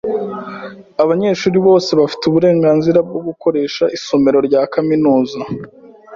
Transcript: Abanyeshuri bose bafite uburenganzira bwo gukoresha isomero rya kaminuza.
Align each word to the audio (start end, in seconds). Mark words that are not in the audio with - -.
Abanyeshuri 1.03 1.57
bose 1.67 1.89
bafite 1.99 2.23
uburenganzira 2.25 2.99
bwo 3.07 3.19
gukoresha 3.27 3.83
isomero 3.97 4.37
rya 4.47 4.61
kaminuza. 4.73 5.39